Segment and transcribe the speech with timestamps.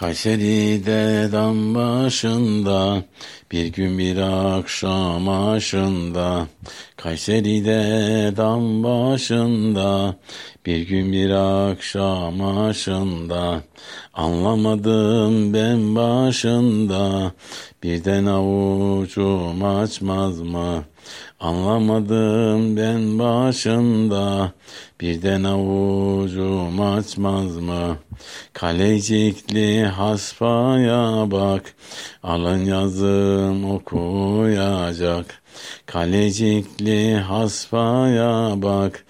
[0.00, 3.02] Kayseri'de dam başında
[3.52, 6.46] bir gün bir akşam aşında
[6.96, 10.16] Kayseri'de dam başında
[10.66, 13.62] bir gün bir akşam aşında
[14.14, 17.32] Anlamadım ben başında
[17.82, 20.84] birden avucum açmaz mı?
[21.40, 24.52] Anlamadım ben başında
[25.00, 27.96] birden avucum açmaz mı?
[28.52, 31.74] Kalecikli hasbaya bak
[32.22, 35.42] alın yazım okuyacak.
[35.86, 39.04] Kalecikli hasbaya bak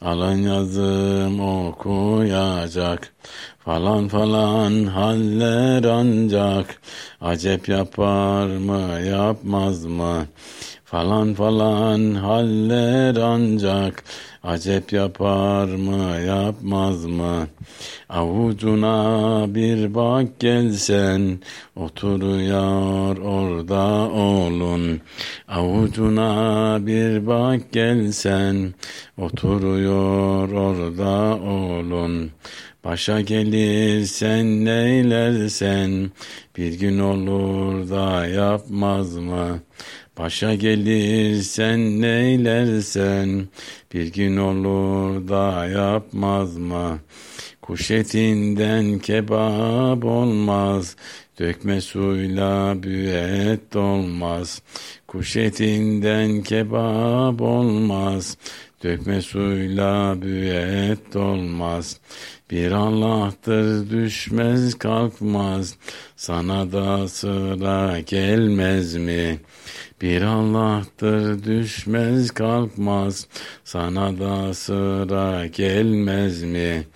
[0.00, 3.12] alın yazım okuyacak.
[3.64, 6.80] Falan falan haller ancak
[7.20, 10.26] acep yapar mı yapmaz mı?
[10.94, 14.04] Falan falan haller ancak
[14.42, 17.48] acep yapar mı yapmaz mı?
[18.08, 21.38] Avucuna bir bak gelsen
[21.76, 25.00] oturuyor orada oğlun.
[25.48, 28.74] Avucuna bir bak gelsen
[29.18, 32.30] oturuyor orada oğlun.
[32.84, 36.10] Başa gelirsen neylersen
[36.56, 39.60] bir gün olur da yapmaz mı?
[40.18, 43.48] Başa gelirsen neylersen
[43.94, 46.98] bir gün olur da yapmaz mı?
[47.62, 50.96] Kuş etinden kebap olmaz,
[51.38, 54.62] dökme suyla büet olmaz.
[55.06, 58.36] Kuş etinden kebap olmaz,
[58.84, 62.00] dökme suyla büet olmaz.
[62.50, 65.74] Bir Allah'tır düşmez kalkmaz,
[66.24, 69.40] sana da sıra gelmez mi?
[70.02, 73.26] Bir Allah'tır düşmez kalkmaz,
[73.64, 76.86] sana da sıra gelmez mi?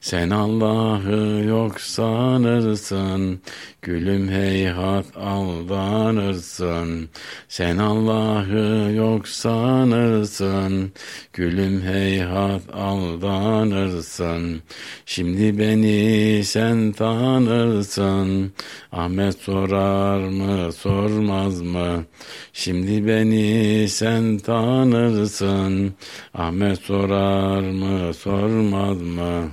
[0.00, 3.40] Sen Allah'ı yok sanırsın,
[3.82, 7.08] gülüm heyhat aldanırsın.
[7.48, 10.92] Sen Allah'ı yok sanırsın,
[11.32, 14.62] gülüm heyhat aldanırsın.
[15.06, 18.52] Şimdi beni sen tanırsın,
[18.92, 22.04] Ahmet sorar mı sormaz mı?
[22.52, 25.94] Şimdi beni sen tanırsın,
[26.34, 29.50] Ahmet sorar mı sormaz mı?